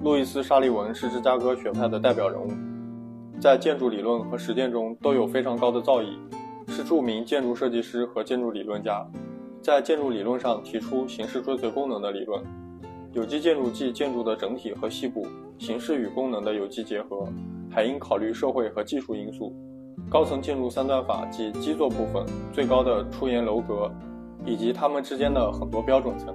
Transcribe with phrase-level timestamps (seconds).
[0.00, 2.48] 路易斯沙利文是芝加哥学派的代表人物
[3.40, 6.16] 在建筑理论和实践中都有非常高的造诣
[6.68, 9.06] 是著名建筑设计师和建筑理论家
[9.60, 12.42] 在建筑理论上提出形式追随功能的理论
[13.12, 15.26] 有机建筑即建筑的整体和细部
[15.58, 17.28] 形式与功能的有机结合
[17.70, 19.54] 还应考虑社会和技术因素。
[20.12, 23.90] 高层建筑三段法即基座部分最高的出檐楼阁
[24.44, 26.34] 以及它们之间的很多标准层